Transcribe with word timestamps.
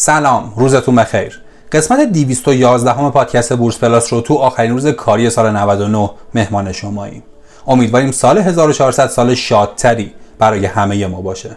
سلام 0.00 0.52
روزتون 0.56 0.96
بخیر. 0.96 1.40
قسمت 1.72 2.00
211 2.00 2.92
همه 2.92 3.10
پادکست 3.10 3.52
بورس 3.52 3.78
پلاس 3.78 4.12
رو 4.12 4.20
تو 4.20 4.34
آخرین 4.34 4.70
روز 4.70 4.86
کاری 4.86 5.30
سال 5.30 5.50
99 5.50 6.10
مهمان 6.34 6.72
شماییم. 6.72 7.22
امیدواریم 7.66 8.10
سال 8.10 8.38
1400 8.38 9.06
سال 9.06 9.34
شادتری 9.34 10.12
برای 10.38 10.66
همه 10.66 11.06
ما 11.06 11.20
باشه. 11.20 11.56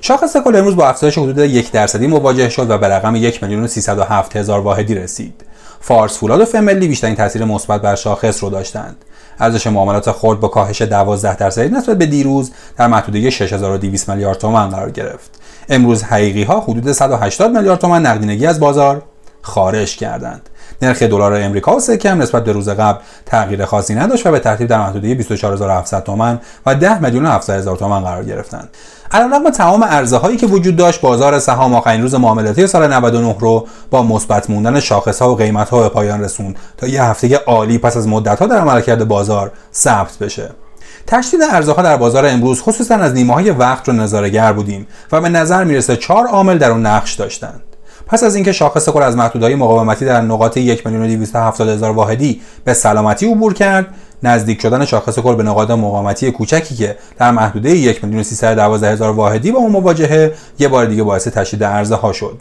شاخص 0.00 0.36
کل 0.36 0.56
امروز 0.56 0.76
با 0.76 0.88
افزایش 0.88 1.18
حدود 1.18 1.38
یک 1.38 1.70
درصدی 1.70 2.06
مواجه 2.06 2.48
شد 2.48 2.70
و 2.70 2.78
به 2.78 2.88
رقم 2.88 3.16
یک 3.16 3.42
میلیون 3.42 3.68
و 3.88 4.04
هزار 4.36 4.60
واحدی 4.60 4.94
رسید. 4.94 5.44
فارس 5.80 6.18
فولاد 6.18 6.40
و 6.40 6.44
فملی 6.44 6.88
بیشترین 6.88 7.14
تاثیر 7.14 7.44
مثبت 7.44 7.82
بر 7.82 7.94
شاخص 7.94 8.42
رو 8.42 8.50
داشتند. 8.50 8.96
ارزش 9.40 9.66
معاملات 9.66 10.12
خرد 10.12 10.40
با 10.40 10.48
کاهش 10.48 10.82
12 10.82 11.36
درصدی 11.36 11.74
نسبت 11.74 11.98
به 11.98 12.06
دیروز 12.06 12.50
در 12.76 12.86
محدوده 12.86 13.30
6200 13.30 14.10
میلیارد 14.10 14.38
تومان 14.38 14.70
قرار 14.70 14.90
گرفت. 14.90 15.30
امروز 15.68 16.02
حقیقی 16.02 16.42
ها 16.42 16.60
حدود 16.60 16.92
180 16.92 17.50
میلیارد 17.50 17.78
تومان 17.78 18.06
نقدینگی 18.06 18.46
از 18.46 18.60
بازار 18.60 19.02
خارج 19.42 19.96
کردند. 19.96 20.48
نرخ 20.82 21.02
دلار 21.02 21.34
امریکا 21.34 21.76
و 21.76 21.80
سکه 21.80 22.10
هم 22.10 22.22
نسبت 22.22 22.44
به 22.44 22.52
روز 22.52 22.68
قبل 22.68 22.98
تغییر 23.26 23.64
خاصی 23.64 23.94
نداشت 23.94 24.26
و 24.26 24.30
به 24.30 24.38
ترتیب 24.38 24.68
در 24.68 24.78
محدوده 24.78 25.14
24700 25.14 26.04
تومان 26.04 26.40
و 26.66 26.74
10 26.74 27.02
میلیون 27.02 27.26
700 27.26 27.74
تومان 27.74 28.04
قرار 28.04 28.24
گرفتند. 28.24 28.68
علیرغم 29.12 29.50
تمام 29.50 29.84
عرضه 29.84 30.36
که 30.36 30.46
وجود 30.46 30.76
داشت 30.76 31.00
بازار 31.00 31.38
سهام 31.38 31.74
آخرین 31.74 32.02
روز 32.02 32.14
معاملاتی 32.14 32.66
سال 32.66 32.92
99 32.92 33.36
رو 33.38 33.66
با 33.90 34.02
مثبت 34.02 34.50
موندن 34.50 34.80
شاخص 34.80 35.22
ها 35.22 35.32
و 35.32 35.36
قیمت 35.36 35.68
ها 35.68 35.82
به 35.82 35.88
پایان 35.88 36.20
رسوند 36.20 36.56
تا 36.76 36.86
یه 36.86 37.02
هفته 37.02 37.36
عالی 37.36 37.78
پس 37.78 37.96
از 37.96 38.08
مدت 38.08 38.38
ها 38.38 38.46
در 38.46 38.58
عملکرد 38.58 39.08
بازار 39.08 39.52
ثبت 39.74 40.18
بشه 40.18 40.50
تشدید 41.06 41.40
ارزها 41.42 41.82
در 41.82 41.96
بازار 41.96 42.26
امروز 42.26 42.62
خصوصا 42.62 42.94
از 42.94 43.14
نیمه 43.14 43.34
های 43.34 43.50
وقت 43.50 43.88
رو 43.88 43.94
نظارگر 43.94 44.52
بودیم 44.52 44.86
و 45.12 45.20
به 45.20 45.28
نظر 45.28 45.64
می‌رسه 45.64 45.96
چهار 45.96 46.26
عامل 46.26 46.58
در 46.58 46.70
اون 46.70 46.86
نقش 46.86 47.14
داشتند 47.14 47.62
پس 48.10 48.24
از 48.24 48.34
اینکه 48.34 48.52
شاخص 48.52 48.88
کل 48.88 49.02
از 49.02 49.16
محدودهای 49.16 49.54
مقاومتی 49.54 50.04
در 50.04 50.20
نقاط 50.20 50.56
1 50.56 50.86
میلیون 50.86 51.26
هزار 51.60 51.90
واحدی 51.90 52.40
به 52.64 52.74
سلامتی 52.74 53.32
عبور 53.32 53.54
کرد 53.54 53.86
نزدیک 54.22 54.60
شدن 54.62 54.84
شاخص 54.84 55.18
کل 55.18 55.34
به 55.34 55.42
نقاط 55.42 55.70
مقاومتی 55.70 56.30
کوچکی 56.30 56.74
که 56.74 56.96
در 57.18 57.30
محدوده 57.30 57.70
1 57.70 58.04
میلیون 58.04 58.24
هزار 58.84 59.10
واحدی 59.10 59.52
با 59.52 59.58
اون 59.58 59.72
مواجهه 59.72 60.34
یه 60.58 60.68
بار 60.68 60.86
دیگه 60.86 61.02
باعث 61.02 61.28
تشدید 61.28 61.64
عرضه 61.64 61.94
ها 61.94 62.12
شد. 62.12 62.38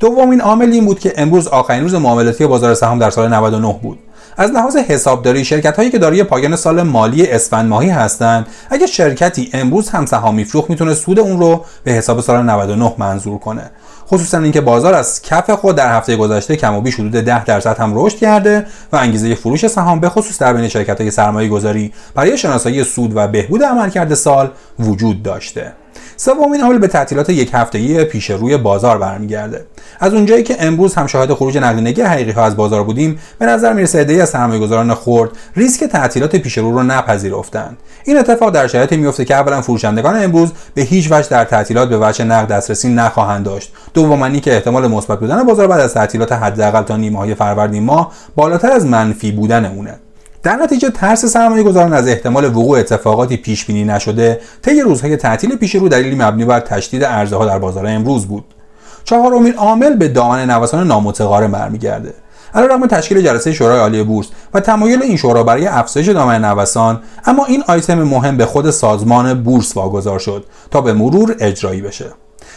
دومین 0.00 0.40
عامل 0.40 0.72
این 0.72 0.84
بود 0.84 1.00
که 1.00 1.12
امروز 1.16 1.48
آخرین 1.48 1.82
روز 1.82 1.94
معاملاتی 1.94 2.46
بازار 2.46 2.74
سهام 2.74 2.98
در 2.98 3.10
سال 3.10 3.34
99 3.34 3.78
بود. 3.82 3.98
از 4.36 4.50
لحاظ 4.50 4.76
حسابداری 4.76 5.44
شرکت 5.44 5.76
هایی 5.76 5.90
که 5.90 5.98
دارای 5.98 6.24
پایان 6.24 6.56
سال 6.56 6.82
مالی 6.82 7.26
اسفند 7.26 7.68
ماهی 7.68 7.90
هستند. 7.90 8.46
اگه 8.70 8.86
شرکتی 8.86 9.50
امروز 9.52 9.88
هم 9.88 10.06
سهام 10.06 10.34
میفروخت 10.34 10.70
می‌تونه 10.70 10.94
سود 10.94 11.18
اون 11.18 11.40
رو 11.40 11.64
به 11.84 11.92
حساب 11.92 12.20
سال 12.20 12.42
99 12.42 12.94
منظور 12.98 13.38
کنه. 13.38 13.70
خصوصا 14.06 14.38
اینکه 14.38 14.60
بازار 14.60 14.94
از 14.94 15.22
کف 15.22 15.50
خود 15.50 15.76
در 15.76 15.96
هفته 15.96 16.16
گذشته 16.16 16.56
کم 16.56 16.74
و 16.74 16.80
بیش 16.80 16.94
حدود 16.94 17.12
10 17.12 17.44
درصد 17.44 17.78
هم 17.78 17.92
رشد 17.94 18.16
کرده 18.16 18.66
و 18.92 18.96
انگیزه 18.96 19.34
فروش 19.34 19.66
سهام 19.66 20.00
به 20.00 20.08
خصوص 20.08 20.38
در 20.38 20.52
بین 20.52 20.68
شرکت 20.68 21.00
های 21.00 21.10
سرمایه 21.10 21.48
گذاری 21.48 21.92
برای 22.14 22.38
شناسایی 22.38 22.84
سود 22.84 23.16
و 23.16 23.28
بهبود 23.28 23.62
عملکرد 23.62 24.14
سال 24.14 24.50
وجود 24.78 25.22
داشته. 25.22 25.72
سومین 26.16 26.60
عامل 26.60 26.78
به 26.78 26.86
تعطیلات 26.86 27.30
یک 27.30 27.50
هفتگی 27.54 28.04
پیش 28.04 28.30
روی 28.30 28.56
بازار 28.56 28.98
برمیگرده. 28.98 29.66
از 30.00 30.14
اونجایی 30.14 30.42
که 30.42 30.56
امروز 30.58 30.94
هم 30.94 31.06
شاهد 31.06 31.32
خروج 31.32 31.58
نقدینگی 31.58 32.02
حقیقی 32.02 32.30
ها 32.30 32.44
از 32.44 32.56
بازار 32.56 32.84
بودیم 32.84 33.18
به 33.38 33.46
نظر 33.46 33.72
می‌رسه 33.72 34.00
عده‌ای 34.00 34.20
از 34.20 34.28
سرمایه‌گذاران 34.28 34.94
خرد 34.94 35.30
ریسک 35.56 35.84
تعطیلات 35.84 36.36
پیش 36.36 36.58
رو 36.58 36.72
رو 36.72 36.82
نپذیرفتند. 36.82 37.76
این 38.04 38.18
اتفاق 38.18 38.50
در 38.50 38.66
شرایطی 38.66 38.96
میفته 38.96 39.24
که 39.24 39.34
اولا 39.34 39.62
فروشندگان 39.62 40.24
امروز 40.24 40.52
به 40.74 40.82
هیچ 40.82 41.12
وجه 41.12 41.28
در 41.28 41.44
تعطیلات 41.44 41.88
به 41.88 41.98
وجه 41.98 42.24
نقد 42.24 42.48
دسترسی 42.48 42.88
نخواهند 42.88 43.44
داشت. 43.44 43.72
دوما 43.94 44.30
که 44.30 44.54
احتمال 44.54 44.86
مثبت 44.86 45.20
بودن 45.20 45.42
بازار 45.42 45.66
بعد 45.66 45.80
از 45.80 45.94
تعطیلات 45.94 46.32
حداقل 46.32 46.82
تا 46.82 46.96
نیمه 46.96 47.18
های 47.18 47.34
فروردین 47.34 47.84
ماه 47.84 48.12
بالاتر 48.36 48.72
از 48.72 48.86
منفی 48.86 49.32
بودن 49.32 49.64
اونه 49.64 49.94
در 50.42 50.56
نتیجه 50.56 50.90
ترس 50.90 51.24
سرمایه 51.24 51.62
گذاران 51.62 51.92
از 51.92 52.08
احتمال 52.08 52.44
وقوع 52.44 52.78
اتفاقاتی 52.78 53.36
پیش 53.36 53.64
بینی 53.64 53.84
نشده 53.84 54.40
طی 54.62 54.80
روزهای 54.80 55.16
تعطیل 55.16 55.56
پیش 55.56 55.74
رو 55.74 55.88
دلیلی 55.88 56.16
مبنی 56.16 56.44
بر 56.44 56.60
تشدید 56.60 57.04
عرضه 57.04 57.36
ها 57.36 57.46
در 57.46 57.58
بازار 57.58 57.86
امروز 57.86 58.26
بود. 58.26 58.44
چهارمین 59.04 59.54
عامل 59.54 59.96
به 59.96 60.08
دامن 60.08 60.50
نوسان 60.50 60.86
نامتقارن 60.86 61.50
برمیگرده. 61.50 62.14
علیرغم 62.54 62.86
تشکیل 62.86 63.22
جلسه 63.22 63.52
شورای 63.52 63.78
عالی 63.78 64.02
بورس 64.02 64.26
و 64.54 64.60
تمایل 64.60 65.02
این 65.02 65.16
شورا 65.16 65.42
برای 65.44 65.66
افزایش 65.66 66.08
دامن 66.08 66.44
نوسان 66.44 67.02
اما 67.26 67.44
این 67.44 67.64
آیتم 67.68 68.02
مهم 68.02 68.36
به 68.36 68.46
خود 68.46 68.70
سازمان 68.70 69.42
بورس 69.42 69.76
واگذار 69.76 70.18
شد 70.18 70.44
تا 70.70 70.80
به 70.80 70.92
مرور 70.92 71.36
اجرایی 71.38 71.82
بشه. 71.82 72.06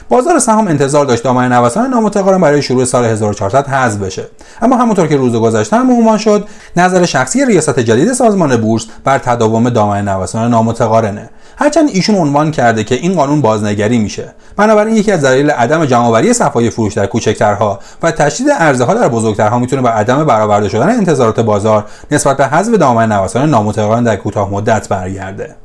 بازار 0.10 0.40
سهام 0.40 0.68
انتظار 0.68 1.06
داشت 1.06 1.24
دامنه 1.24 1.56
نوسان 1.56 1.90
نامتقارن 1.90 2.42
برای 2.42 2.62
شروع 2.62 2.86
سال 2.86 3.06
1400 3.06 3.68
حذف 3.68 4.00
بشه. 4.00 4.26
اما 4.62 4.78
همونطور 4.78 5.08
که 5.08 5.18
روز 5.18 5.36
گذشته 5.36 5.76
هم 5.76 5.92
عنوان 5.92 6.18
شد 6.18 6.48
نظر 6.76 7.06
شخصی 7.06 7.46
ریاست 7.46 7.80
جدید 7.80 8.14
سازمان 8.14 8.58
بورس 8.58 8.86
بر 9.04 9.18
تداوم 9.18 9.70
دامنه 9.70 10.14
نوسان 10.14 10.52
نامتقارنه. 10.52 11.30
هرچند 11.58 11.90
ایشون 11.94 12.16
عنوان 12.16 12.52
کرده 12.52 12.84
که 12.84 12.96
این 12.96 13.14
قانون 13.14 13.42
بازنگری 13.42 13.98
میشه. 13.98 14.34
بنابراین 14.58 14.96
یکی 14.96 15.12
از 15.12 15.22
دلایل 15.22 15.50
عدم 15.50 15.86
جمعآوری 15.86 16.34
صفای 16.34 16.70
فروش 16.70 16.94
در 16.94 17.06
کوچکترها 17.06 17.80
و 18.04 18.12
تشدید 18.12 18.50
عرضه 18.50 18.84
ها 18.84 18.94
در 18.94 19.08
بزرگترها 19.08 19.60
می‌تونه 19.60 19.82
به 19.82 19.90
عدم 19.90 20.24
برآورده 20.24 20.70
شدن 20.70 20.90
انتظارات 20.90 21.40
بازار 21.40 21.86
نسبت 22.12 22.38
به 22.38 22.48
حذف 22.48 22.74
دامنه 22.74 23.16
نوسان 23.16 23.50
نامتقارن 23.50 24.04
در 24.04 24.16
کوتاه 24.16 24.52
مدت 24.52 24.90
برگرده. 24.90 25.56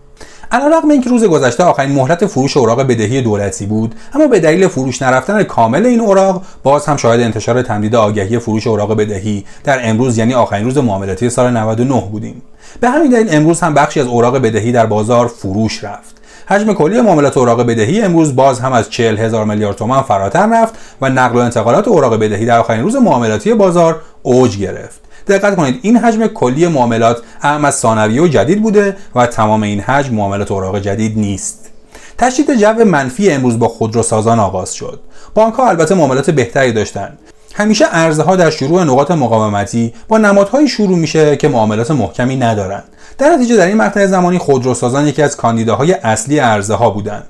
علیرغم 0.52 0.90
اینکه 0.90 1.10
روز 1.10 1.24
گذشته 1.24 1.64
آخرین 1.64 1.92
مهلت 1.92 2.26
فروش 2.26 2.56
اوراق 2.56 2.82
بدهی 2.82 3.22
دولتی 3.22 3.66
بود 3.66 3.94
اما 4.14 4.26
به 4.26 4.40
دلیل 4.40 4.68
فروش 4.68 5.02
نرفتن 5.02 5.42
کامل 5.42 5.86
این 5.86 6.00
اوراق 6.00 6.42
باز 6.62 6.86
هم 6.86 6.96
شاهد 6.96 7.20
انتشار 7.20 7.62
تمدید 7.62 7.94
آگهی 7.94 8.38
فروش 8.38 8.66
اوراق 8.66 8.96
بدهی 8.96 9.44
در 9.64 9.88
امروز 9.88 10.18
یعنی 10.18 10.34
آخرین 10.34 10.64
روز 10.64 10.78
معاملاتی 10.78 11.30
سال 11.30 11.56
99 11.56 12.00
بودیم. 12.00 12.42
به 12.80 12.90
همین 12.90 13.10
دلیل 13.10 13.34
امروز 13.34 13.60
هم 13.60 13.74
بخشی 13.74 14.00
از 14.00 14.06
اوراق 14.06 14.38
بدهی 14.38 14.72
در 14.72 14.86
بازار 14.86 15.26
فروش 15.26 15.84
رفت. 15.84 16.14
حجم 16.46 16.72
کلی 16.72 17.00
معاملات 17.00 17.36
اوراق 17.36 17.62
بدهی 17.62 18.02
امروز 18.02 18.36
باز 18.36 18.60
هم 18.60 18.72
از 18.72 18.90
40 18.90 19.18
هزار 19.18 19.44
میلیارد 19.44 19.76
تومان 19.76 20.02
فراتر 20.02 20.62
رفت 20.62 20.74
و 21.00 21.10
نقل 21.10 21.36
و 21.36 21.38
انتقالات 21.38 21.88
اوراق 21.88 22.14
بدهی 22.14 22.46
در 22.46 22.58
آخرین 22.58 22.82
روز 22.82 22.96
معاملاتی 22.96 23.54
بازار 23.54 24.00
اوج 24.22 24.58
گرفت. 24.58 25.00
دقت 25.30 25.56
کنید. 25.56 25.78
این 25.82 25.96
حجم 25.96 26.26
کلی 26.26 26.66
معاملات 26.66 27.22
اهم 27.42 27.64
از 27.64 27.74
ثانویه 27.74 28.22
و 28.22 28.28
جدید 28.28 28.62
بوده 28.62 28.96
و 29.14 29.26
تمام 29.26 29.62
این 29.62 29.80
حجم 29.80 30.14
معاملات 30.14 30.50
اوراق 30.50 30.78
جدید 30.78 31.18
نیست. 31.18 31.70
تشدید 32.18 32.54
جو 32.54 32.84
منفی 32.84 33.30
امروز 33.30 33.58
با 33.58 33.68
خودروسازان 33.68 34.38
آغاز 34.38 34.74
شد. 34.74 35.00
بانک 35.34 35.54
ها 35.54 35.68
البته 35.68 35.94
معاملات 35.94 36.30
بهتری 36.30 36.72
داشتند 36.72 37.18
همیشه 37.54 37.86
ارزها 37.90 38.26
ها 38.26 38.36
در 38.36 38.50
شروع 38.50 38.84
نقاط 38.84 39.10
مقاومتی 39.10 39.92
با 40.08 40.18
نمادهایی 40.18 40.68
شروع 40.68 40.98
میشه 40.98 41.36
که 41.36 41.48
معاملات 41.48 41.90
محکمی 41.90 42.36
ندارند 42.36 42.84
در 43.18 43.30
نتیجه 43.30 43.56
در 43.56 43.66
این 43.66 43.76
مقطع 43.76 44.06
زمانی 44.06 44.38
خودروسازان 44.38 45.06
یکی 45.06 45.22
از 45.22 45.36
کاندیداهای 45.36 45.92
اصلی 45.92 46.40
ارزها 46.40 46.76
ها 46.76 46.90
بودند 46.90 47.24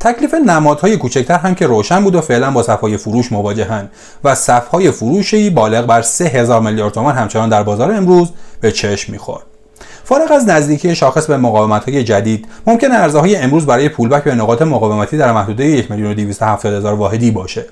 تکلیف 0.00 0.34
نمادهای 0.34 0.96
کوچکتر 0.96 1.38
هم 1.38 1.54
که 1.54 1.66
روشن 1.66 2.04
بود 2.04 2.14
و 2.14 2.20
فعلا 2.20 2.50
با 2.50 2.62
صفهای 2.62 2.96
فروش 2.96 3.32
مواجهند 3.32 3.90
و 4.24 4.34
صفهای 4.34 4.90
فروشی 4.90 5.50
بالغ 5.50 5.86
بر 5.86 6.02
3000 6.02 6.60
میلیارد 6.60 6.92
تومان 6.92 7.14
همچنان 7.14 7.48
در 7.48 7.62
بازار 7.62 7.92
امروز 7.92 8.28
به 8.60 8.72
چشم 8.72 9.12
می‌خورد. 9.12 9.42
فارغ 10.04 10.32
از 10.32 10.48
نزدیکی 10.48 10.94
شاخص 10.94 11.26
به 11.26 11.36
مقاومت 11.36 11.88
های 11.88 12.04
جدید 12.04 12.46
ممکن 12.66 12.92
ارزه 12.92 13.18
های 13.18 13.36
امروز 13.36 13.66
برای 13.66 13.88
پولبک 13.88 14.24
به 14.24 14.34
نقاط 14.34 14.62
مقاومتی 14.62 15.16
در 15.16 15.32
محدوده 15.32 15.64
1 15.66 15.90
میلیون 15.90 16.34
هزار 16.64 16.94
واحدی 16.94 17.30
باشه. 17.30 17.64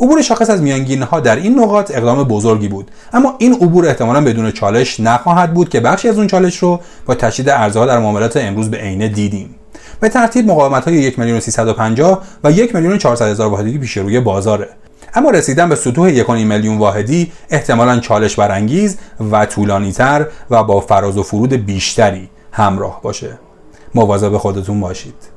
عبور 0.00 0.22
شاخص 0.22 0.50
از 0.50 0.62
میانگین 0.62 1.02
ها 1.02 1.20
در 1.20 1.36
این 1.36 1.58
نقاط 1.58 1.90
اقدام 1.90 2.24
بزرگی 2.24 2.68
بود 2.68 2.90
اما 3.12 3.34
این 3.38 3.52
عبور 3.52 3.86
احتمالا 3.86 4.20
بدون 4.20 4.50
چالش 4.50 5.00
نخواهد 5.00 5.54
بود 5.54 5.68
که 5.68 5.80
بخشی 5.80 6.08
از 6.08 6.18
اون 6.18 6.26
چالش 6.26 6.56
رو 6.56 6.80
با 7.06 7.14
تشدید 7.14 7.48
ارزها 7.48 7.82
ها 7.82 7.86
در 7.86 7.98
معاملات 7.98 8.36
امروز 8.36 8.70
به 8.70 8.76
عینه 8.76 9.08
دیدیم. 9.08 9.54
به 10.02 10.08
ترتیب 10.08 10.50
مقاومت 10.50 10.84
های 10.84 10.96
1 10.96 11.18
میلیون 11.18 11.40
و 12.44 12.50
1 12.50 12.74
میلیون 12.74 12.98
هزار 13.20 13.48
واحدی 13.48 13.78
پیش 13.78 13.96
روی 13.96 14.20
بازاره. 14.20 14.68
اما 15.14 15.30
رسیدن 15.30 15.68
به 15.68 15.74
سطوح 15.74 16.24
1.5 16.24 16.30
میلیون 16.30 16.78
واحدی 16.78 17.32
احتمالا 17.50 18.00
چالش 18.00 18.36
برانگیز 18.36 18.98
و 19.32 19.46
طولانیتر 19.46 20.26
و 20.50 20.64
با 20.64 20.80
فراز 20.80 21.18
و 21.18 21.22
فرود 21.22 21.52
بیشتری 21.52 22.30
همراه 22.52 23.02
باشه. 23.02 23.38
مواظب 23.94 24.36
خودتون 24.36 24.80
باشید. 24.80 25.31